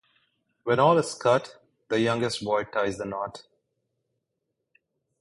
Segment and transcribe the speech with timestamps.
[0.63, 3.43] When all is cut, the youngest boy ties the knot.